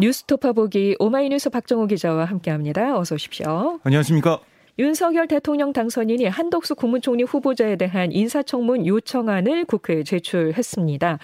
뉴스토파 0.00 0.52
보기 0.52 0.94
오마이뉴스 1.00 1.50
박정호 1.50 1.88
기자와 1.88 2.24
함께합니다. 2.26 2.96
어서 2.96 3.16
오십시오. 3.16 3.80
안녕하십니까? 3.82 4.38
윤석열 4.78 5.26
대통령 5.26 5.72
당선인이 5.72 6.24
한덕수 6.26 6.76
국무총리 6.76 7.24
후보자에 7.24 7.74
대한 7.74 8.12
인사청문 8.12 8.86
요청안을 8.86 9.64
국회에 9.64 10.04
제출했습니다. 10.04 11.18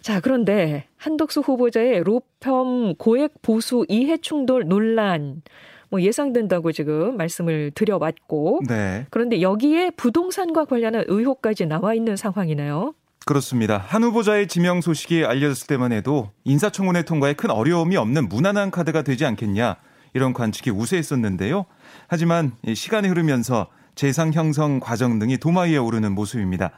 자, 0.00 0.20
그런데 0.20 0.86
한덕수 0.96 1.40
후보자의 1.40 2.02
로펌 2.02 2.94
고액 2.98 3.42
보수 3.42 3.86
이해 3.88 4.16
충돌 4.16 4.66
논란 4.66 5.42
뭐 5.88 6.02
예상된다고 6.02 6.72
지금 6.72 7.16
말씀을 7.16 7.70
드려왔고 7.76 8.62
네. 8.68 9.06
그런데 9.10 9.40
여기에 9.40 9.90
부동산과 9.90 10.64
관련한 10.64 11.04
의혹까지 11.06 11.66
나와 11.66 11.94
있는 11.94 12.16
상황이네요. 12.16 12.94
그렇습니다. 13.30 13.78
한 13.78 14.02
후보자의 14.02 14.48
지명 14.48 14.80
소식이 14.80 15.24
알려졌을 15.24 15.68
때만 15.68 15.92
해도 15.92 16.32
인사청문회 16.42 17.04
통과에 17.04 17.34
큰 17.34 17.50
어려움이 17.50 17.96
없는 17.96 18.28
무난한 18.28 18.72
카드가 18.72 19.02
되지 19.02 19.24
않겠냐 19.24 19.76
이런 20.14 20.32
관측이 20.32 20.70
우세했었는데요. 20.70 21.64
하지만 22.08 22.50
시간이 22.74 23.06
흐르면서 23.06 23.68
재상 23.94 24.32
형성 24.32 24.80
과정 24.80 25.20
등이 25.20 25.38
도마 25.38 25.60
위에 25.60 25.76
오르는 25.76 26.12
모습입니다. 26.12 26.72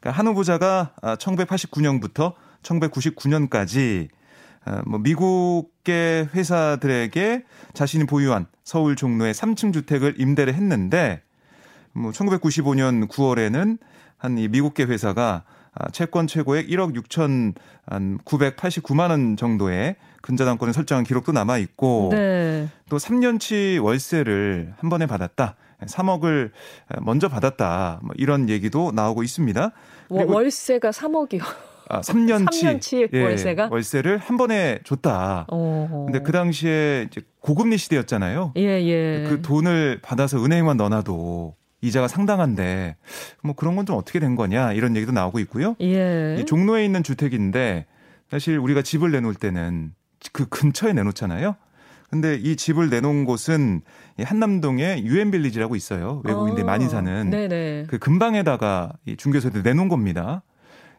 그러니까 0.00 0.18
한 0.18 0.26
후보자가 0.26 0.92
1989년부터 1.00 2.34
1999년까지 2.62 4.08
어, 4.66 4.82
뭐 4.84 4.98
미국계 4.98 6.28
회사들에게 6.34 7.44
자신이 7.72 8.04
보유한 8.04 8.44
서울 8.64 8.96
종로의 8.96 9.32
3층 9.32 9.72
주택을 9.72 10.16
임대를 10.18 10.52
했는데 10.52 11.22
뭐 11.94 12.10
1995년 12.10 13.08
9월에는 13.08 13.78
한 14.18 14.38
이 14.38 14.48
미국계 14.48 14.84
회사가 14.84 15.44
아, 15.46 15.55
채권 15.92 16.26
최고액 16.26 16.68
1억 16.68 16.96
6천 16.96 17.54
한 17.86 18.18
989만 18.24 19.10
원 19.10 19.36
정도의 19.36 19.96
근저당권을 20.22 20.74
설정한 20.74 21.04
기록도 21.04 21.32
남아 21.32 21.58
있고 21.58 22.08
네. 22.12 22.68
또 22.88 22.96
3년치 22.96 23.82
월세를 23.82 24.74
한 24.78 24.90
번에 24.90 25.06
받았다. 25.06 25.56
3억을 25.82 26.50
먼저 27.02 27.28
받았다. 27.28 28.00
뭐 28.02 28.12
이런 28.16 28.48
얘기도 28.48 28.92
나오고 28.92 29.22
있습니다. 29.22 29.72
월세가 30.08 30.90
3억이요. 30.90 31.42
아, 31.88 32.00
3년치, 32.00 32.46
3년치 32.46 33.08
예, 33.12 33.22
월세가 33.22 33.68
월세를 33.70 34.18
한 34.18 34.36
번에 34.36 34.80
줬다. 34.84 35.46
오. 35.50 36.06
근데 36.06 36.20
그 36.20 36.32
당시에 36.32 37.06
이제 37.08 37.20
고금리 37.40 37.78
시대였잖아요. 37.78 38.54
예, 38.56 38.62
예. 38.62 39.26
그 39.28 39.40
돈을 39.42 40.00
받아서 40.02 40.42
은행에만 40.44 40.76
넣어놔도 40.78 41.54
이자가 41.86 42.08
상당한데 42.08 42.96
뭐 43.42 43.54
그런 43.54 43.76
건 43.76 43.86
좀 43.86 43.96
어떻게 43.96 44.18
된 44.18 44.34
거냐 44.36 44.72
이런 44.72 44.96
얘기도 44.96 45.12
나오고 45.12 45.38
있고요. 45.40 45.76
예. 45.80 46.36
이 46.40 46.44
종로에 46.44 46.84
있는 46.84 47.02
주택인데 47.02 47.86
사실 48.30 48.58
우리가 48.58 48.82
집을 48.82 49.12
내놓을 49.12 49.34
때는 49.34 49.92
그 50.32 50.46
근처에 50.48 50.92
내놓잖아요. 50.92 51.54
근데 52.10 52.34
이 52.36 52.56
집을 52.56 52.88
내놓은 52.90 53.24
곳은 53.24 53.82
한남동에 54.22 55.02
유엔 55.04 55.30
빌리지라고 55.30 55.76
있어요. 55.76 56.22
외국인들이 56.24 56.62
어. 56.62 56.66
많이 56.66 56.88
사는 56.88 57.30
네네. 57.30 57.86
그 57.88 57.98
근방에다가 57.98 58.92
이 59.06 59.16
중개소들 59.16 59.62
내놓은 59.62 59.88
겁니다. 59.88 60.42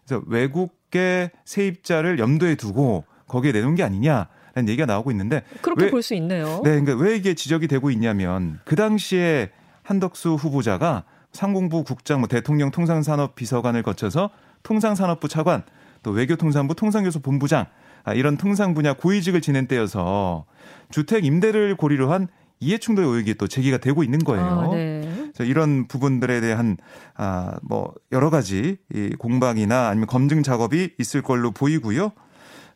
그래서 0.06 0.24
외국계 0.28 1.32
세입자를 1.46 2.20
염두에 2.20 2.56
두고 2.56 3.06
거기에 3.28 3.52
내놓은 3.52 3.76
게 3.76 3.84
아니냐 3.84 4.28
라는 4.54 4.70
얘기가 4.70 4.86
나오고 4.86 5.12
있는데 5.12 5.44
그렇게 5.62 5.90
볼 5.90 6.02
수 6.02 6.14
있네요. 6.16 6.62
네, 6.64 6.80
그러니까 6.80 6.96
왜 6.96 7.16
이게 7.16 7.34
지적이 7.34 7.68
되고 7.68 7.90
있냐면 7.92 8.60
그 8.66 8.76
당시에 8.76 9.50
한덕수 9.88 10.36
후보자가 10.36 11.04
상공부 11.32 11.84
국장, 11.84 12.20
뭐 12.20 12.28
대통령 12.28 12.72
통상산업 12.72 13.36
비서관을 13.36 13.84
거쳐서 13.84 14.30
통상산업부 14.64 15.30
차관, 15.30 15.64
또 16.04 16.12
외교통상부 16.12 16.75
통상교섭 16.75 17.24
본부장 17.24 17.66
아, 18.03 18.14
이런 18.14 18.38
통상 18.38 18.74
분야 18.74 18.94
고위직을 18.94 19.42
지낸 19.42 19.68
때여서 19.68 20.46
주택 20.90 21.26
임대를 21.26 21.76
고리로 21.76 22.12
한 22.12 22.28
이해충돌 22.59 23.06
의혹이 23.06 23.36
또 23.36 23.47
제기가 23.47 23.78
되고 23.78 24.03
있는 24.03 24.20
거예요. 24.20 24.46
아, 24.46 24.76
네. 24.76 25.31
이런 25.42 25.88
부분들에 25.88 26.42
대한 26.42 26.76
아, 27.16 27.58
뭐 27.62 27.94
여러 28.12 28.30
가지 28.30 28.78
이 28.94 29.09
공방이나 29.18 29.88
아니면 29.88 30.08
검증 30.08 30.44
작업이 30.44 30.96
있을 31.00 31.22
걸로 31.22 31.52
보이고요. 31.52 32.12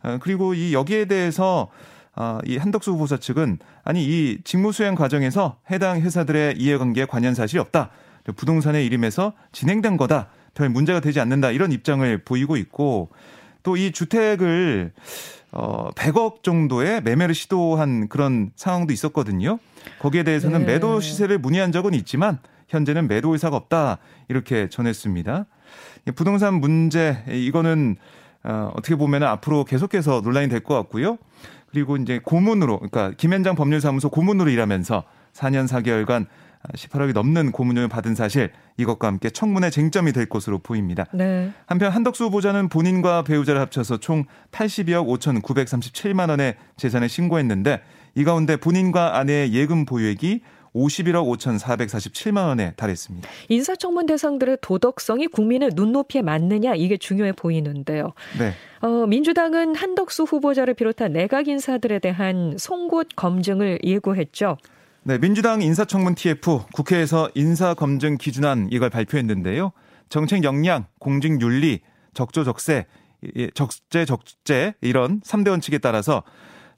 아, 0.02 0.18
그리고 0.22 0.54
이 0.54 0.74
여기에 0.74 1.06
대해서 1.06 1.70
아, 2.14 2.40
이 2.46 2.58
한덕수 2.58 2.92
후보자 2.92 3.18
측은 3.18 3.60
아니 3.84 4.04
이 4.06 4.40
직무 4.44 4.72
수행 4.72 4.96
과정에서 4.96 5.58
해당 5.72 6.02
회사들의 6.02 6.58
이해관계에 6.58 7.06
관련 7.06 7.34
사실이 7.34 7.60
없다. 7.60 7.90
부동산의 8.36 8.86
이름에서 8.86 9.34
진행된 9.52 9.98
거다. 9.98 10.28
별 10.54 10.70
문제가 10.70 11.00
되지 11.00 11.20
않는다. 11.20 11.52
이런 11.52 11.72
입장을 11.72 12.24
보이고 12.24 12.58
있고 12.58 13.10
또 13.64 13.76
이 13.78 13.92
주택을 13.92 14.92
어 15.52 15.90
100억 15.96 16.44
정도의 16.44 17.02
매매를 17.04 17.36
시도한 17.36 18.08
그런 18.08 18.52
상황도 18.56 18.94
있었거든요. 18.94 19.60
거기에 20.00 20.24
대해서는 20.24 20.60
네. 20.60 20.74
매도 20.74 21.00
시세를 21.00 21.40
문의한 21.40 21.72
적은 21.72 21.94
있지만 21.94 22.40
현재는 22.70 23.08
매도 23.08 23.34
의사가 23.34 23.56
없다 23.58 23.98
이렇게 24.30 24.70
전했습니다. 24.70 25.46
부동산 26.16 26.56
문제 26.56 27.24
이거는 27.28 27.98
어, 28.44 28.72
어떻게 28.76 28.96
보면 28.96 29.24
앞으로 29.24 29.64
계속해서 29.66 30.22
논란이 30.24 30.50
될 30.50 30.62
것 30.62 30.76
같고요. 30.76 31.18
그리고 31.72 31.96
이제 31.98 32.20
고문으로 32.24 32.78
그러니까 32.80 33.12
김현장 33.18 33.56
법률사무소 33.56 34.10
고문으로 34.10 34.50
일하면서 34.50 35.04
4년 35.34 35.68
4개월간 35.68 36.26
18억이 36.76 37.14
넘는 37.14 37.52
고문료를 37.52 37.88
받은 37.90 38.14
사실 38.14 38.52
이것과 38.78 39.08
함께 39.08 39.30
청문회 39.32 39.70
쟁점이 39.72 40.12
될 40.12 40.28
것으로 40.28 40.60
보입니다. 40.60 41.06
네. 41.12 41.52
한편 41.66 41.92
한덕수 41.92 42.26
후보자는 42.26 42.70
본인과 42.70 43.24
배우자를 43.24 43.60
합쳐서 43.62 43.98
총 43.98 44.26
82억 44.52 45.08
5,937만 45.42 46.30
원의 46.30 46.56
재산을 46.78 47.10
신고했는데 47.10 47.82
이 48.16 48.24
가운데 48.24 48.58
본인과 48.58 49.18
아내의 49.18 49.54
예금 49.54 49.86
보유액이 49.86 50.42
51억 50.76 51.26
5,447만 51.38 52.48
원에 52.48 52.74
달했습니다. 52.76 53.28
인사청문 53.50 54.06
대상들의 54.06 54.58
도덕성이 54.62 55.28
국민의 55.28 55.72
눈높이에 55.76 56.22
맞느냐 56.22 56.76
이게 56.76 56.98
중요해 56.98 57.34
보이는데요. 57.34 58.14
네. 58.40 58.54
어, 58.82 59.06
민주당은 59.06 59.76
한덕수 59.76 60.24
후보자를 60.24 60.74
비롯한 60.74 61.14
내각 61.14 61.48
인사들에 61.48 62.00
대한 62.00 62.56
송곳 62.58 63.10
검증을 63.16 63.80
예고했죠. 63.84 64.58
네, 65.04 65.18
민주당 65.18 65.62
인사청문 65.62 66.16
TF 66.16 66.60
국회에서 66.74 67.30
인사검증 67.34 68.18
기준안 68.18 68.70
이걸 68.72 68.90
발표했는데요. 68.90 69.72
정책 70.10 70.44
역량, 70.44 70.86
공직 71.00 71.42
윤리, 71.42 71.82
적조적세, 72.14 72.86
적재 73.54 74.06
적재 74.06 74.74
이런 74.82 75.22
3대 75.22 75.50
원칙에 75.50 75.78
따라서 75.78 76.24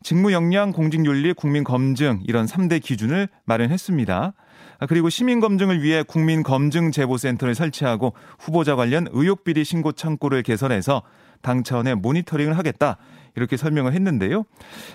직무 0.04 0.34
역량, 0.34 0.72
공직 0.72 1.06
윤리, 1.06 1.34
국민 1.34 1.64
검증 1.64 2.22
이런 2.26 2.46
3대 2.46 2.82
기준을 2.82 3.30
마련했습니다. 3.46 4.34
아, 4.80 4.86
그리고 4.86 5.10
시민 5.10 5.40
검증을 5.40 5.82
위해 5.82 6.04
국민 6.04 6.44
검증 6.44 6.92
제보 6.92 7.18
센터를 7.18 7.56
설치하고 7.56 8.14
후보자 8.38 8.76
관련 8.76 9.08
의혹 9.12 9.44
비리 9.44 9.64
신고 9.64 9.94
창구를 9.94 10.44
개설해서 10.44 11.04
당 11.42 11.64
차원의 11.64 11.96
모니터링을 11.96 12.58
하겠다. 12.58 12.98
이렇게 13.36 13.58
설명을 13.58 13.94
했는데요. 13.94 14.44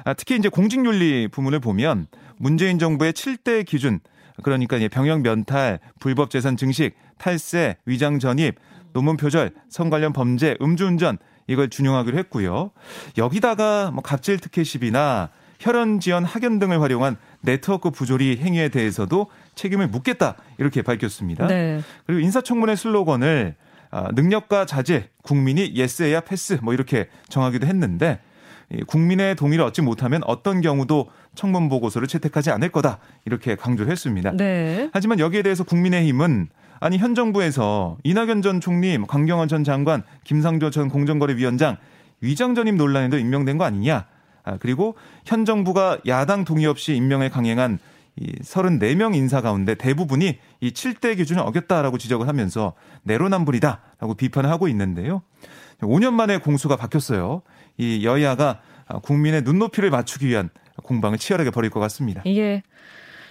아, 0.04 0.14
특히 0.14 0.36
이제 0.36 0.48
공직윤리 0.48 1.28
부문을 1.28 1.60
보면 1.60 2.06
문재인 2.36 2.78
정부의 2.78 3.12
7대 3.12 3.64
기준 3.64 4.00
그러니까 4.42 4.78
병역 4.90 5.22
면탈, 5.22 5.80
불법 5.98 6.30
재산 6.30 6.56
증식, 6.56 6.94
탈세, 7.18 7.76
위장 7.86 8.18
전입, 8.18 8.56
논문 8.92 9.16
표절, 9.16 9.52
성 9.68 9.90
관련 9.90 10.12
범죄, 10.12 10.56
음주운전 10.60 11.18
이걸 11.48 11.68
준용하기로 11.70 12.16
했고요. 12.18 12.70
여기다가 13.16 13.90
뭐 13.90 14.02
갑질 14.02 14.38
특혜십이나 14.38 15.30
혈연 15.58 15.98
지연 15.98 16.24
학연 16.24 16.60
등을 16.60 16.80
활용한 16.80 17.16
네트워크 17.40 17.90
부조리 17.90 18.38
행위에 18.38 18.68
대해서도 18.68 19.26
책임을 19.56 19.88
묻겠다 19.88 20.36
이렇게 20.58 20.82
밝혔습니다. 20.82 21.48
네. 21.48 21.80
그리고 22.06 22.20
인사청문회 22.20 22.76
슬로건을 22.76 23.56
아, 23.90 24.08
능력과 24.14 24.66
자질, 24.66 25.08
국민이 25.22 25.74
예스해야 25.74 26.20
패스 26.20 26.58
뭐 26.62 26.74
이렇게 26.74 27.08
정하기도 27.30 27.66
했는데 27.66 28.20
국민의 28.86 29.34
동의를 29.34 29.64
얻지 29.64 29.80
못하면 29.80 30.20
어떤 30.26 30.60
경우도 30.60 31.08
청문 31.34 31.70
보고서를 31.70 32.06
채택하지 32.06 32.50
않을 32.50 32.68
거다 32.68 32.98
이렇게 33.24 33.56
강조를 33.56 33.90
했습니다. 33.90 34.32
네. 34.32 34.90
하지만 34.92 35.18
여기에 35.18 35.42
대해서 35.42 35.64
국민의힘은 35.64 36.50
아니 36.80 36.98
현 36.98 37.14
정부에서 37.14 37.96
이낙연 38.04 38.42
전 38.42 38.60
총리, 38.60 38.98
뭐 38.98 39.06
강경원 39.06 39.48
전 39.48 39.64
장관, 39.64 40.02
김상조 40.24 40.70
전 40.70 40.88
공정거래위원장 40.88 41.76
위장 42.20 42.54
전입 42.54 42.74
논란에도 42.74 43.18
임명된 43.18 43.58
거 43.58 43.64
아니냐? 43.64 44.06
아, 44.44 44.56
그리고 44.58 44.96
현 45.24 45.44
정부가 45.44 45.98
야당 46.06 46.44
동의 46.44 46.66
없이 46.66 46.94
임명을 46.94 47.30
강행한 47.30 47.78
이 48.16 48.32
34명 48.42 49.14
인사 49.14 49.40
가운데 49.40 49.74
대부분이 49.74 50.38
이 50.60 50.70
7대 50.70 51.16
기준을 51.16 51.42
어겼다라고 51.42 51.98
지적을 51.98 52.26
하면서 52.26 52.72
내로남불이다라고 53.04 54.14
비판을 54.14 54.50
하고 54.50 54.66
있는데요. 54.68 55.22
5년 55.80 56.14
만에 56.14 56.38
공수가 56.38 56.76
바뀌었어요. 56.76 57.42
이 57.76 58.04
여야가 58.04 58.60
국민의 59.02 59.42
눈높이를 59.42 59.90
맞추기 59.90 60.26
위한 60.26 60.50
공방을 60.82 61.18
치열하게 61.18 61.50
벌일 61.50 61.70
것 61.70 61.78
같습니다. 61.80 62.22
예. 62.26 62.62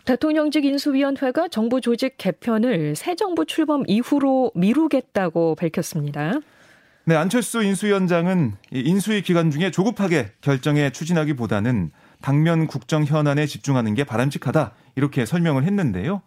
대통령직 0.07 0.63
인수위원회가 0.63 1.49
정부 1.49 1.81
조직 1.81 2.17
개편을 2.17 2.95
새 2.95 3.15
정부 3.15 3.45
출범 3.45 3.83
이후로 3.87 4.53
미루겠다고 4.55 5.55
밝혔습니다. 5.55 6.31
네, 7.03 7.15
안철수 7.15 7.61
인수위원장은 7.61 8.53
인수위 8.71 9.21
기간 9.21 9.51
중에 9.51 9.69
조급하게 9.69 10.31
결정에 10.39 10.91
추진하기보다는 10.91 11.91
당면 12.21 12.67
국정 12.67 13.03
현안에 13.03 13.45
집중하는 13.47 13.95
게 13.95 14.05
바람직하다 14.05 14.71
이렇게 14.95 15.25
설명을 15.25 15.65
했는데요. 15.65 16.21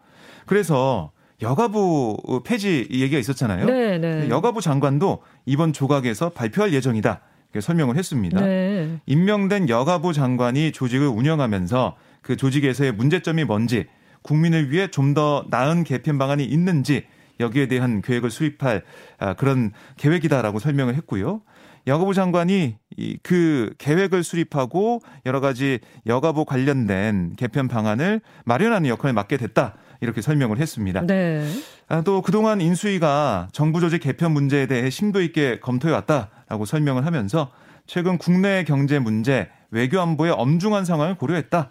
그래서 0.44 1.12
여가부 1.40 2.42
폐지 2.44 2.86
얘기가 2.90 3.18
있었잖아요. 3.18 3.64
네, 3.64 3.96
네. 3.96 4.28
여가부 4.28 4.60
장관도 4.60 5.22
이번 5.46 5.72
조각에서 5.72 6.28
발표할 6.28 6.74
예정이다. 6.74 7.22
설명을 7.58 7.96
했습니다. 7.96 8.40
네. 8.42 9.00
임명된 9.06 9.70
여가부 9.70 10.12
장관이 10.12 10.70
조직을 10.70 11.08
운영하면서 11.08 11.96
그 12.22 12.36
조직에서의 12.36 12.92
문제점이 12.92 13.44
뭔지 13.44 13.86
국민을 14.22 14.70
위해 14.70 14.88
좀 14.88 15.14
더 15.14 15.44
나은 15.50 15.84
개편 15.84 16.18
방안이 16.18 16.44
있는지 16.44 17.04
여기에 17.40 17.66
대한 17.66 18.02
계획을 18.02 18.30
수립할 18.30 18.82
아, 19.18 19.34
그런 19.34 19.72
계획이다라고 19.96 20.58
설명을 20.58 20.94
했고요. 20.94 21.40
여가부 21.86 22.12
장관이 22.14 22.76
그 23.22 23.72
계획을 23.78 24.22
수립하고 24.22 25.00
여러 25.26 25.40
가지 25.40 25.80
여가부 26.06 26.44
관련된 26.44 27.34
개편 27.36 27.66
방안을 27.66 28.20
마련하는 28.44 28.88
역할을 28.90 29.14
맡게 29.14 29.38
됐다. 29.38 29.74
이렇게 30.02 30.20
설명을 30.20 30.58
했습니다. 30.58 31.02
네. 31.06 31.46
아, 31.88 32.02
또 32.02 32.22
그동안 32.22 32.60
인수위가 32.60 33.48
정부 33.52 33.80
조직 33.80 34.00
개편 34.00 34.32
문제에 34.32 34.66
대해 34.66 34.88
심도 34.90 35.20
있게 35.20 35.60
검토해 35.60 35.92
왔다라고 35.94 36.64
설명을 36.66 37.04
하면서 37.04 37.50
최근 37.86 38.16
국내 38.18 38.64
경제 38.64 38.98
문제, 38.98 39.48
외교 39.70 40.00
안보의 40.00 40.32
엄중한 40.32 40.84
상황을 40.84 41.16
고려했다. 41.16 41.70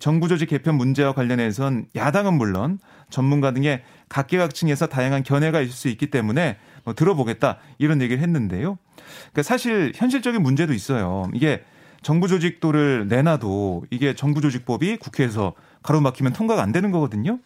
정부 0.00 0.28
조직 0.28 0.50
개편 0.50 0.74
문제와 0.74 1.12
관련해선 1.14 1.86
야당은 1.96 2.34
물론 2.34 2.78
전문가 3.08 3.52
등의 3.52 3.82
각계각층에서 4.08 4.86
다양한 4.86 5.22
견해가 5.22 5.60
있을 5.62 5.72
수 5.72 5.88
있기 5.88 6.10
때문에 6.10 6.58
뭐 6.84 6.94
들어보겠다 6.94 7.58
이런 7.78 8.02
얘기를 8.02 8.22
했는데요. 8.22 8.76
그러니까 9.32 9.42
사실 9.42 9.92
현실적인 9.94 10.42
문제도 10.42 10.72
있어요. 10.74 11.30
이게 11.32 11.64
정부 12.02 12.28
조직도를 12.28 13.08
내놔도 13.08 13.86
이게 13.90 14.14
정부 14.14 14.40
조직법이 14.40 14.98
국회에서 14.98 15.54
가로막히면 15.82 16.34
통과가 16.34 16.62
안 16.62 16.70
되는 16.70 16.90
거거든요. 16.90 17.38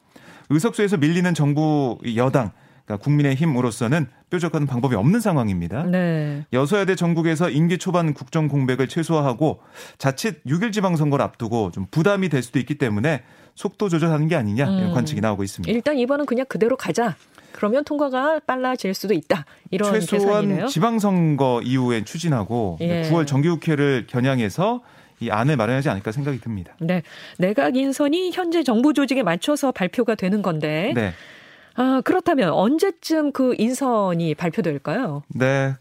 의석수에서 0.50 0.97
밀리는 0.97 1.33
정부 1.35 1.99
여당 2.17 2.50
그러니까 2.84 3.05
국민의힘으로서는 3.05 4.06
뾰족한 4.31 4.67
방법이 4.67 4.94
없는 4.94 5.20
상황입니다. 5.20 5.84
네. 5.84 6.44
여소야대 6.52 6.96
전국에서 6.96 7.50
임기 7.50 7.79
초반 7.79 8.14
국정 8.14 8.49
공백을 8.49 8.88
최소화하고 8.88 9.61
자칫 9.99 10.43
6일 10.44 10.73
지방선거를 10.73 11.25
앞두고 11.25 11.70
좀 11.73 11.87
부담이 11.90 12.29
될 12.29 12.43
수도 12.43 12.58
있기 12.58 12.76
때문에 12.76 13.23
속도 13.55 13.88
조절하는 13.88 14.29
게 14.29 14.37
아니냐 14.37 14.64
이런 14.64 14.88
음. 14.90 14.94
관측이 14.94 15.20
나오고 15.20 15.44
있습니다. 15.44 15.70
일단 15.73 15.99
이번은 15.99 16.26
그냥 16.26 16.46
그대로 16.49 16.76
가자. 16.76 17.17
그러면 17.52 17.84
통과가 17.84 18.40
빨라질 18.46 18.94
수도 18.94 19.12
있다. 19.12 19.44
이런 19.70 20.00
최소한 20.00 20.43
계산이네요. 20.43 20.67
지방선거 20.69 21.61
이후에 21.62 22.02
추진하고 22.02 22.78
예. 22.81 23.02
9월 23.02 23.26
정기국회를 23.26 24.06
겨냥해서 24.08 24.81
이 25.20 25.31
안을 25.31 25.56
마련하지 25.56 25.88
않을까 25.88 26.11
생각이 26.11 26.40
듭니다. 26.40 26.75
네, 26.81 27.02
내각 27.38 27.76
인선이 27.76 28.32
현재 28.32 28.64
정부 28.64 28.93
조직에 28.93 29.23
맞춰서 29.23 29.70
발표가 29.70 30.14
되는 30.14 30.43
건데 30.43 30.93
네. 30.96 31.12
아, 31.75 32.01
그렇다면 32.05 32.51
언제쯤 32.51 33.33
그 33.33 33.55
인선이 33.59 34.35
발표될까요? 34.35 35.23
네. 35.29 35.75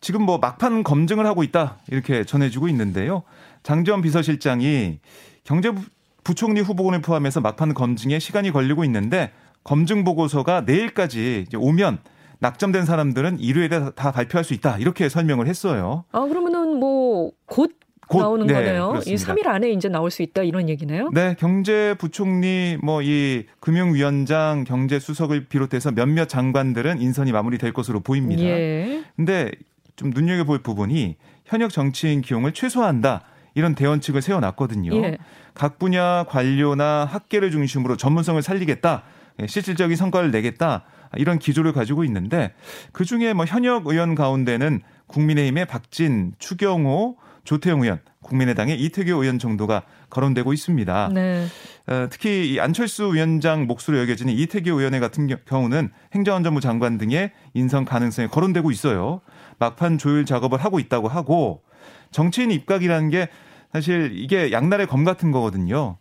지금 0.00 0.22
뭐 0.22 0.38
막판 0.38 0.82
검증을 0.82 1.26
하고 1.26 1.42
있다. 1.42 1.78
이렇게 1.90 2.24
전해지고 2.24 2.68
있는데요. 2.68 3.22
장지원 3.62 4.02
비서실장이 4.02 4.98
경제부총리 5.44 6.60
후보군을 6.60 7.00
포함해서 7.00 7.40
막판 7.40 7.74
검증에 7.74 8.18
시간이 8.18 8.50
걸리고 8.50 8.84
있는데 8.84 9.32
검증 9.62 10.04
보고서가 10.04 10.62
내일까지 10.62 11.46
오면 11.56 11.98
낙점된 12.40 12.84
사람들은 12.84 13.38
일요일에 13.40 13.90
다 13.94 14.12
발표할 14.12 14.44
수 14.44 14.52
있다. 14.52 14.76
이렇게 14.78 15.08
설명을 15.08 15.46
했어요. 15.46 16.04
아, 16.12 16.20
그러면은 16.26 16.78
뭐 16.78 17.30
곧 17.46 17.70
곧, 18.08 18.20
나오는 18.20 18.46
네, 18.46 18.52
거네요. 18.54 18.88
그렇습니다. 18.88 19.32
이 19.32 19.36
3일 19.36 19.46
안에 19.46 19.70
이제 19.70 19.88
나올 19.88 20.10
수 20.10 20.22
있다 20.22 20.42
이런 20.42 20.68
얘기네요. 20.68 21.10
네, 21.12 21.34
경제부총리 21.38 22.78
뭐 22.82 23.04
이 23.04 23.44
금융위원장, 23.60 24.64
경제수석을 24.64 25.46
비롯해서 25.46 25.90
몇몇 25.90 26.28
장관들은 26.28 27.00
인선이 27.00 27.32
마무리될 27.32 27.72
것으로 27.72 28.00
보입니다. 28.00 28.42
예. 28.42 29.04
근데 29.14 29.50
좀 29.96 30.10
눈여겨 30.10 30.44
볼 30.44 30.58
부분이 30.60 31.16
현역 31.44 31.70
정치인 31.70 32.22
기용을 32.22 32.52
최소화한다. 32.52 33.22
이런 33.54 33.74
대원칙을 33.74 34.22
세워놨거든요. 34.22 34.96
예. 34.96 35.18
각 35.52 35.78
분야 35.78 36.24
관료나 36.24 37.04
학계를 37.04 37.50
중심으로 37.50 37.96
전문성을 37.96 38.40
살리겠다. 38.42 39.04
예, 39.40 39.46
실질적인 39.46 39.96
성과를 39.96 40.30
내겠다. 40.30 40.84
이런 41.16 41.38
기조를 41.38 41.72
가지고 41.72 42.04
있는데 42.04 42.52
그 42.92 43.04
중에 43.04 43.34
뭐 43.34 43.44
현역 43.44 43.86
의원 43.86 44.14
가운데는 44.14 44.80
국민의힘의 45.06 45.66
박진, 45.66 46.32
추경호, 46.38 47.16
조태영 47.44 47.82
의원, 47.82 48.00
국민의당의 48.22 48.80
이태규 48.80 49.10
의원 49.22 49.38
정도가 49.38 49.82
거론되고 50.10 50.52
있습니다. 50.52 51.10
네. 51.12 51.46
어, 51.86 52.06
특히 52.10 52.52
이 52.52 52.60
안철수 52.60 53.12
위원장 53.14 53.66
몫으로 53.66 53.98
여겨지는 54.00 54.32
이태규 54.32 54.70
의원의 54.70 55.00
같은 55.00 55.28
경우는 55.44 55.90
행정안전부 56.14 56.60
장관 56.60 56.96
등의 56.96 57.32
인선 57.52 57.84
가능성이 57.84 58.28
거론되고 58.28 58.70
있어요. 58.70 59.20
막판 59.58 59.98
조율 59.98 60.24
작업을 60.24 60.58
하고 60.58 60.78
있다고 60.78 61.08
하고 61.08 61.62
정치인 62.10 62.50
입각이라는 62.50 63.10
게 63.10 63.28
사실 63.72 64.12
이게 64.14 64.52
양날의 64.52 64.86
검 64.86 65.04
같은 65.04 65.30
거거든요. 65.30 65.98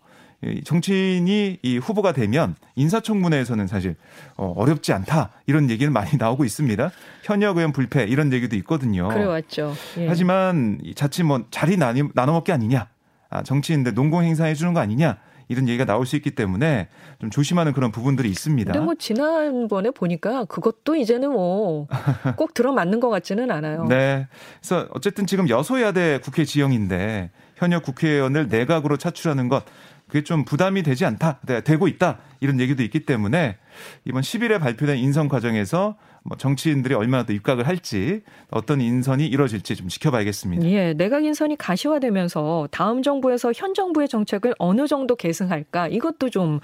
정치인이 0.63 1.60
이 1.62 1.78
후보가 1.78 2.13
되면 2.13 2.56
인사청문회에서는 2.75 3.68
사실 3.68 3.95
어, 4.36 4.54
어렵지 4.56 4.94
않다 4.94 5.30
이런 5.45 5.69
얘기는 5.69 5.92
많이 5.92 6.18
나오고 6.18 6.45
있습니다. 6.45 6.92
현역 7.24 7.57
의원 7.57 7.72
불패 7.72 8.04
이런 8.04 8.34
얘기도 8.34 8.56
있거든요. 8.57 9.07
그래 9.10 9.25
왔죠. 9.25 9.74
예. 9.98 10.07
하지만 10.07 10.80
자칫 10.95 11.24
뭐 11.24 11.45
자리 11.51 11.78
나눠 11.78 12.34
먹기 12.34 12.51
아니냐, 12.51 12.88
아, 13.30 13.44
정치인들 13.44 13.94
농공 13.94 14.24
행사해 14.24 14.54
주는 14.54 14.74
거 14.74 14.80
아니냐. 14.80 15.18
이런 15.50 15.68
얘기가 15.68 15.86
나올 15.86 16.06
수 16.06 16.16
있기 16.16 16.31
때문에 16.31 16.88
좀 17.19 17.30
조심하는 17.30 17.74
그런 17.74 17.92
부분들이 17.92 18.30
있습니다. 18.30 18.72
근데 18.72 18.84
뭐 18.84 18.95
지난번에 18.95 19.92
보니까 19.92 20.45
그것도 20.45 20.95
이제는 20.95 21.31
뭐 21.31 21.88
꼭 22.38 22.54
들어맞는 22.54 23.00
것 23.00 23.10
같지는 23.10 23.51
않아요. 23.51 23.86
네. 23.86 24.28
그래서 24.60 24.88
어쨌든 24.94 25.25
지금 25.25 25.50
여소야대 25.50 26.19
국회 26.24 26.45
지형인데 26.45 27.30
현역 27.56 27.84
국회의원을 27.84 28.48
내각으로 28.48 28.98
차출하는 28.98 29.48
것 29.48 29.63
그게 30.07 30.23
좀 30.23 30.45
부담이 30.45 30.83
되지 30.83 31.05
않다, 31.05 31.39
네, 31.45 31.61
되고 31.61 31.88
있다 31.88 32.19
이런 32.39 32.59
얘기도 32.59 32.83
있기 32.83 33.05
때문에 33.05 33.57
이번 34.05 34.21
10일에 34.21 34.59
발표된 34.59 34.97
인선 34.97 35.28
과정에서 35.28 35.95
뭐 36.23 36.37
정치인들이 36.37 36.94
얼마나 36.94 37.25
더 37.25 37.33
입각을 37.33 37.68
할지 37.68 38.21
어떤 38.49 38.80
인선이 38.80 39.28
이루어질지 39.28 39.75
좀 39.75 39.89
지켜봐야겠습니다. 39.89 40.66
예, 40.69 40.94
내각 40.94 41.25
인선이 41.25 41.57
가시화되면서 41.57 42.69
다음 42.71 43.01
정부에서 43.01 43.51
현 43.54 43.73
정부의 43.73 44.07
정책을 44.07 44.56
어느 44.57 44.87
정도 44.87 45.16
계승할까 45.16 45.89
이것도 45.89 46.30
좀 46.30 46.59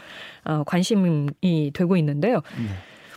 어, 0.45 0.63
관심이 0.65 1.71
되고 1.73 1.97
있는데요. 1.97 2.35
네. 2.35 2.67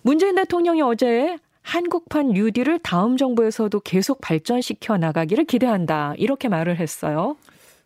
문재인 0.02 0.34
대통령이 0.34 0.82
어제 0.82 1.36
한국판 1.62 2.30
뉴딜을 2.30 2.80
다음 2.80 3.16
정부에서도 3.16 3.78
계속 3.80 4.20
발전시켜 4.20 4.98
나가기를 4.98 5.44
기대한다 5.44 6.14
이렇게 6.16 6.48
말을 6.48 6.78
했어요. 6.78 7.36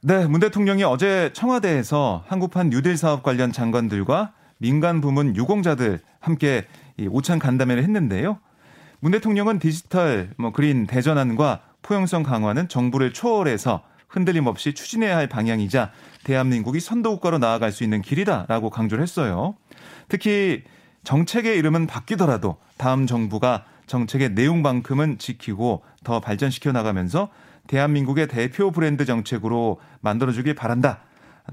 네, 0.08 0.24
문 0.24 0.38
대통령이 0.38 0.84
어제 0.84 1.32
청와대에서 1.32 2.22
한국판 2.28 2.70
뉴딜 2.70 2.96
사업 2.96 3.24
관련 3.24 3.50
장관들과 3.50 4.34
민간 4.56 5.00
부문 5.00 5.34
유공자들 5.34 5.98
함께 6.20 6.64
이 6.96 7.08
오찬 7.08 7.40
간담회를 7.40 7.82
했는데요. 7.82 8.38
문 9.00 9.10
대통령은 9.10 9.58
디지털 9.58 10.30
뭐 10.36 10.52
그린 10.52 10.86
대전환과 10.86 11.62
포용성 11.82 12.22
강화는 12.22 12.68
정부를 12.68 13.12
초월해서 13.12 13.82
흔들림 14.06 14.46
없이 14.46 14.74
추진해야 14.74 15.16
할 15.16 15.28
방향이자 15.28 15.90
대한민국이 16.22 16.78
선도국가로 16.78 17.38
나아갈 17.38 17.72
수 17.72 17.82
있는 17.82 18.00
길이다라고 18.00 18.70
강조를 18.70 19.02
했어요. 19.02 19.56
특히 20.08 20.62
정책의 21.02 21.58
이름은 21.58 21.88
바뀌더라도 21.88 22.58
다음 22.76 23.08
정부가 23.08 23.64
정책의 23.88 24.34
내용만큼은 24.34 25.18
지키고 25.18 25.82
더 26.04 26.20
발전시켜 26.20 26.70
나가면서 26.70 27.28
대한민국의 27.66 28.28
대표 28.28 28.70
브랜드 28.70 29.04
정책으로 29.04 29.78
만들어주길 30.00 30.54
바란다. 30.54 31.00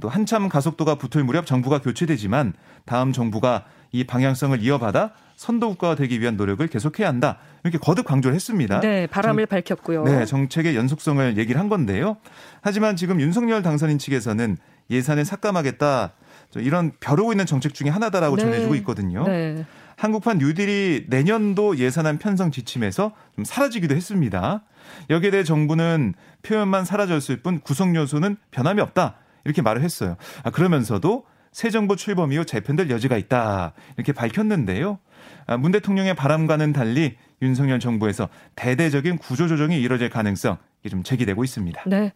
또 0.02 0.10
한참 0.10 0.50
가속도가 0.50 0.96
붙을 0.96 1.24
무렵 1.24 1.46
정부가 1.46 1.80
교체되지만 1.80 2.54
다음 2.86 3.12
정부가 3.12 3.66
이 3.92 4.04
방향성을 4.04 4.62
이어받아 4.62 5.12
선도국가가 5.36 5.96
되기 5.96 6.20
위한 6.20 6.36
노력을 6.36 6.66
계속해야 6.66 7.08
한다. 7.08 7.38
이렇게 7.64 7.78
거듭 7.78 8.06
강조를 8.06 8.34
했습니다. 8.36 8.80
네, 8.80 9.08
바람을 9.08 9.46
정, 9.46 9.58
밝혔고요. 9.58 10.04
네, 10.04 10.26
정책의 10.26 10.76
연속성을 10.76 11.38
얘기를 11.38 11.60
한 11.60 11.70
건데요. 11.70 12.18
하지만 12.62 12.96
지금 12.96 13.22
윤석열 13.22 13.62
당선인 13.62 14.00
측에서는 14.00 14.58
예산을 14.90 15.26
삭감하겠다. 15.26 16.14
이런 16.58 16.92
벼르고 17.00 17.34
있는 17.34 17.46
정책 17.46 17.74
중에 17.74 17.90
하나다라고 17.90 18.36
네. 18.36 18.44
전해주고 18.44 18.76
있거든요. 18.76 19.26
네. 19.26 19.66
한국판 20.04 20.38
뉴딜이 20.38 21.06
내년도 21.08 21.78
예산안 21.78 22.18
편성 22.18 22.52
지침에서 22.52 23.14
좀 23.38 23.46
사라지기도 23.46 23.96
했습니다. 23.96 24.62
여기에 25.10 25.32
대해 25.32 25.44
정부는 25.46 26.14
표현만 26.42 26.84
사라졌을 26.84 27.38
뿐 27.38 27.62
구성 27.62 27.96
요소는 27.96 28.36
변함이 28.52 28.82
없다. 28.82 29.16
이렇게 29.46 29.62
말을 29.62 29.82
했어요. 29.82 30.18
아, 30.44 30.52
그러면서도 30.52 31.24
새 31.54 31.70
정부 31.70 31.96
출범 31.96 32.34
이후 32.34 32.44
재편될 32.44 32.90
여지가 32.90 33.16
있다. 33.16 33.72
이렇게 33.96 34.12
밝혔는데요. 34.12 35.00
아, 35.48 35.56
문 35.56 35.72
대통령의 35.72 36.16
바람과는 36.18 36.74
달리 36.74 37.16
윤석열 37.42 37.80
정부에서 37.80 38.28
대대적인 38.58 39.20
구조조정이 39.20 39.80
이뤄질 39.82 40.10
가능성 40.10 40.58
좀 40.90 41.04
제기되고 41.04 41.46
있습니다. 41.46 41.82
네. 41.88 42.12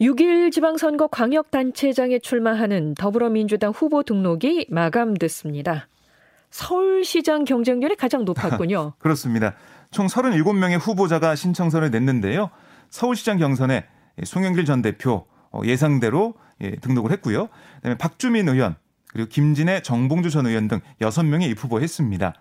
6일 0.00 0.52
지방선거 0.52 1.08
광역단체장에 1.08 2.20
출마하는 2.20 2.94
더불어민주당 2.94 3.72
후보 3.72 4.04
등록이 4.04 4.66
마감됐습니다. 4.70 5.88
서울시장 6.50 7.44
경쟁률이 7.44 7.96
가장 7.96 8.24
높았군요. 8.24 8.94
그렇습니다. 8.98 9.54
총 9.90 10.06
37명의 10.06 10.78
후보자가 10.78 11.34
신청서를 11.34 11.90
냈는데요. 11.90 12.50
서울시장 12.90 13.38
경선에 13.38 13.86
송영길 14.24 14.64
전 14.64 14.82
대표 14.82 15.26
어, 15.52 15.62
예상대로 15.64 16.34
예, 16.60 16.72
등록을 16.76 17.10
했고요. 17.12 17.48
그다음에 17.76 17.96
박주민 17.98 18.48
의원 18.48 18.76
그리고 19.08 19.28
김진애, 19.28 19.82
정봉주 19.82 20.30
전 20.30 20.46
의원 20.46 20.68
등 20.68 20.80
6명이 21.00 21.50
입후보했습니다. 21.50 22.34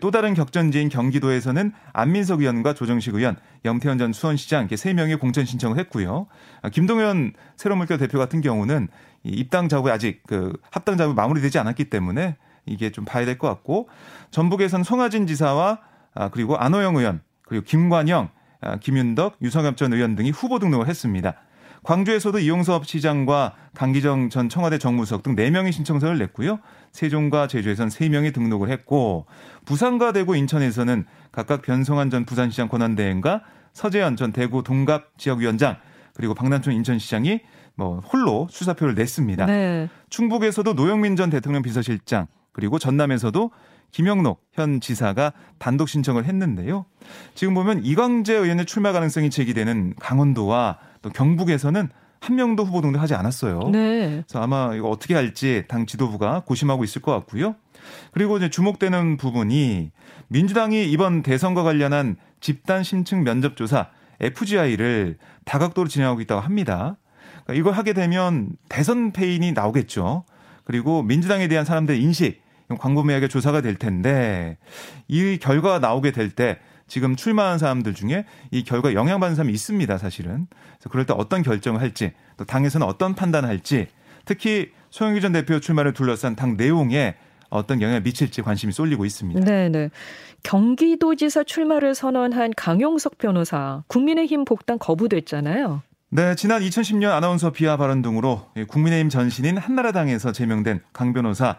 또 0.00 0.10
다른 0.10 0.32
격전지인 0.32 0.88
경기도에서는 0.88 1.72
안민석 1.92 2.40
의원과 2.40 2.74
조정식 2.74 3.14
의원, 3.14 3.36
염태현 3.64 3.98
전 3.98 4.12
수원시장 4.12 4.62
이렇게 4.62 4.76
3명이 4.76 5.20
공천 5.20 5.44
신청을 5.44 5.78
했고요. 5.78 6.26
아, 6.62 6.70
김동연 6.70 7.34
새로물결 7.56 7.98
대표 7.98 8.18
같은 8.18 8.40
경우는 8.40 8.88
입당 9.24 9.68
작업이 9.68 9.90
아직 9.90 10.22
그 10.26 10.52
합당 10.70 10.96
작업이 10.96 11.14
마무리되지 11.14 11.58
않았기 11.58 11.90
때문에 11.90 12.36
이게 12.66 12.90
좀 12.90 13.04
봐야 13.04 13.24
될 13.24 13.38
것 13.38 13.48
같고 13.48 13.88
전북에서는 14.30 14.84
송하진 14.84 15.26
지사와 15.26 15.80
아, 16.14 16.28
그리고 16.28 16.56
안호영 16.56 16.96
의원 16.96 17.20
그리고 17.42 17.64
김관영, 17.64 18.30
아, 18.60 18.76
김윤덕, 18.76 19.36
유성엽 19.42 19.76
전 19.76 19.92
의원 19.92 20.14
등이 20.14 20.30
후보 20.30 20.58
등록을 20.58 20.88
했습니다. 20.88 21.34
광주에서도 21.82 22.38
이용섭 22.38 22.86
시장과 22.86 23.54
강기정 23.74 24.30
전 24.30 24.48
청와대 24.48 24.78
정무수석 24.78 25.22
등 25.22 25.36
4명이 25.36 25.70
신청서를 25.70 26.16
냈고요. 26.18 26.60
세종과 26.92 27.46
제주에선 27.46 27.88
3명이 27.88 28.32
등록을 28.32 28.70
했고 28.70 29.26
부산과 29.66 30.12
대구 30.12 30.34
인천에서는 30.34 31.04
각각 31.30 31.60
변성환 31.60 32.08
전 32.08 32.24
부산시장 32.24 32.68
권한대행과 32.68 33.42
서재현 33.74 34.16
전 34.16 34.32
대구 34.32 34.62
동갑 34.62 35.18
지역위원장 35.18 35.76
그리고 36.14 36.32
박남춘 36.32 36.72
인천시장이 36.72 37.40
뭐 37.74 37.98
홀로 38.00 38.46
수사표를 38.50 38.94
냈습니다. 38.94 39.46
네. 39.46 39.88
충북에서도 40.08 40.72
노영민 40.74 41.16
전 41.16 41.28
대통령 41.28 41.60
비서실장 41.60 42.28
그리고 42.54 42.78
전남에서도 42.78 43.50
김영록 43.90 44.42
현 44.52 44.80
지사가 44.80 45.32
단독 45.58 45.88
신청을 45.88 46.24
했는데요. 46.24 46.86
지금 47.34 47.52
보면 47.54 47.84
이광재 47.84 48.32
의원의 48.32 48.64
출마 48.64 48.92
가능성이 48.92 49.28
제기되는 49.28 49.94
강원도와 50.00 50.78
또 51.02 51.10
경북에서는 51.10 51.90
한 52.20 52.36
명도 52.36 52.64
후보 52.64 52.80
등록하지 52.80 53.14
않았어요. 53.14 53.68
네. 53.70 54.22
그래서 54.26 54.42
아마 54.42 54.74
이거 54.74 54.88
어떻게 54.88 55.14
할지 55.14 55.64
당 55.68 55.84
지도부가 55.84 56.42
고심하고 56.46 56.82
있을 56.82 57.02
것 57.02 57.12
같고요. 57.12 57.54
그리고 58.12 58.38
이제 58.38 58.48
주목되는 58.48 59.18
부분이 59.18 59.90
민주당이 60.28 60.90
이번 60.90 61.22
대선과 61.22 61.62
관련한 61.62 62.16
집단 62.40 62.82
심층 62.82 63.24
면접 63.24 63.56
조사 63.56 63.88
FGI를 64.20 65.18
다각도로 65.44 65.88
진행하고 65.88 66.20
있다고 66.22 66.40
합니다. 66.40 66.96
그러니까 67.44 67.54
이걸 67.60 67.74
하게 67.74 67.92
되면 67.92 68.56
대선 68.68 69.12
패인이 69.12 69.52
나오겠죠. 69.52 70.24
그리고 70.64 71.02
민주당에 71.02 71.46
대한 71.46 71.64
사람들의 71.64 72.00
인식 72.00 72.43
광범위하게 72.76 73.28
조사가 73.28 73.60
될 73.60 73.76
텐데 73.76 74.58
이 75.08 75.38
결과가 75.40 75.78
나오게 75.78 76.12
될 76.12 76.30
때 76.30 76.58
지금 76.86 77.16
출마한 77.16 77.58
사람들 77.58 77.94
중에 77.94 78.24
이 78.50 78.64
결과 78.64 78.94
영향받는 78.94 79.36
사람이 79.36 79.52
있습니다, 79.52 79.98
사실은. 79.98 80.46
그래서 80.78 80.90
그럴 80.90 81.06
때 81.06 81.14
어떤 81.16 81.42
결정을 81.42 81.80
할지, 81.80 82.12
또 82.36 82.44
당에서는 82.44 82.86
어떤 82.86 83.14
판단을 83.14 83.48
할지, 83.48 83.88
특히 84.24 84.70
소영기 84.90 85.20
전 85.20 85.32
대표 85.32 85.60
출마를 85.60 85.92
둘러싼 85.92 86.36
당 86.36 86.56
내용에 86.56 87.16
어떤 87.50 87.80
영향을 87.80 88.02
미칠지 88.02 88.42
관심이 88.42 88.72
쏠리고 88.72 89.04
있습니다. 89.04 89.40
네, 89.40 89.68
네. 89.68 89.90
경기도지사 90.42 91.44
출마를 91.44 91.94
선언한 91.94 92.52
강용석 92.56 93.18
변호사, 93.18 93.82
국민의힘 93.86 94.44
복당 94.44 94.78
거부됐잖아요. 94.78 95.82
네, 96.10 96.34
지난 96.36 96.62
2010년 96.62 97.10
아나운서 97.10 97.50
비하 97.50 97.76
발언 97.76 98.02
등으로 98.02 98.46
국민의힘 98.68 99.08
전신인 99.08 99.56
한나라당에서 99.56 100.32
제명된 100.32 100.80
강 100.92 101.12
변호사 101.12 101.48
아, 101.48 101.56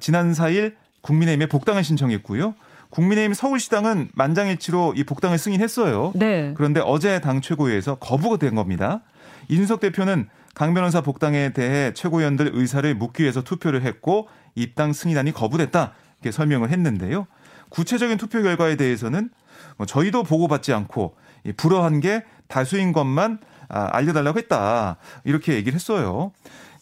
지난 0.00 0.32
4일 0.32 0.74
국민의힘에 1.02 1.46
복당을 1.46 1.84
신청했고요. 1.84 2.54
국민의힘 2.90 3.34
서울시당은 3.34 4.10
만장일치로 4.14 4.94
이 4.96 5.04
복당을 5.04 5.36
승인했어요. 5.36 6.12
네. 6.14 6.54
그런데 6.56 6.80
어제 6.84 7.20
당 7.20 7.40
최고위에서 7.40 7.96
거부가 7.96 8.36
된 8.36 8.54
겁니다. 8.54 9.02
이준석 9.48 9.80
대표는 9.80 10.28
강 10.54 10.72
변호사 10.72 11.00
복당에 11.00 11.52
대해 11.52 11.92
최고위원들 11.92 12.52
의사를 12.54 12.94
묻기 12.94 13.22
위해서 13.24 13.42
투표를 13.42 13.82
했고 13.82 14.28
입당 14.54 14.92
승인안이 14.92 15.32
거부됐다 15.32 15.92
이렇게 16.20 16.30
설명을 16.30 16.70
했는데요. 16.70 17.26
구체적인 17.70 18.16
투표 18.16 18.40
결과에 18.40 18.76
대해서는 18.76 19.30
뭐 19.76 19.86
저희도 19.86 20.22
보고받지 20.22 20.72
않고 20.72 21.16
불허한 21.56 22.00
게 22.00 22.24
다수인 22.46 22.92
것만 22.92 23.40
아, 23.68 23.88
알려달라고 23.92 24.38
했다 24.38 24.96
이렇게 25.24 25.54
얘기를 25.54 25.74
했어요. 25.74 26.32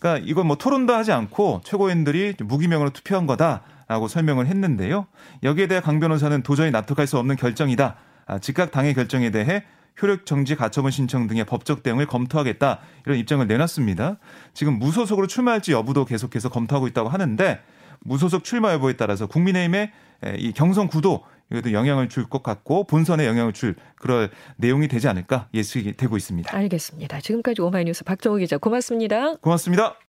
그러니까 0.03 0.27
이건 0.29 0.49
뭐 0.49 0.57
토론도 0.57 0.93
하지 0.93 1.13
않고 1.13 1.61
최고위원들이 1.65 2.35
무기명으로 2.41 2.91
투표한 2.91 3.27
거다라고 3.27 4.09
설명을 4.09 4.49
했는데요. 4.49 5.07
여기에 5.45 5.69
대해 5.69 5.81
강 5.81 6.01
변호사는 6.01 6.43
도저히 6.43 6.73
납득할 6.73 7.07
수 7.07 7.19
없는 7.19 7.37
결정이다. 7.37 7.95
아, 8.27 8.39
즉각 8.41 8.73
당의 8.73 8.95
결정에 8.95 9.31
대해 9.31 9.63
효력 10.03 10.27
정지 10.27 10.57
가처분 10.57 10.91
신청 10.91 11.29
등의 11.29 11.45
법적 11.45 11.85
대응을 11.85 12.07
검토하겠다 12.07 12.81
이런 13.07 13.19
입장을 13.19 13.47
내놨습니다. 13.47 14.17
지금 14.55 14.81
무소속으로 14.81 15.29
출마할지 15.29 15.71
여부도 15.71 16.05
계속해서 16.05 16.49
검토하고 16.49 16.89
있다고 16.89 17.09
하는데 17.09 17.61
무소속 18.01 18.43
출마 18.43 18.73
여부에 18.73 18.95
따라서 18.95 19.29
국민의힘의 19.29 19.93
이 20.39 20.53
경선 20.53 20.89
구도 20.89 21.23
이것도 21.53 21.73
영향을 21.73 22.09
줄 22.09 22.23
것 22.33 22.43
같고 22.43 22.85
본선에 22.85 23.27
영향을 23.27 23.53
줄 23.53 23.75
그럴 23.97 24.31
내용이 24.57 24.89
되지 24.89 25.09
않을까 25.09 25.49
예측이 25.53 25.93
되고 25.95 26.17
있습니다. 26.17 26.57
알겠습니다. 26.57 27.21
지금까지 27.21 27.61
오마이뉴스 27.63 28.05
박정우 28.05 28.39
기자 28.39 28.59
고맙습니다. 28.59 29.37
고맙습니다. 29.37 29.97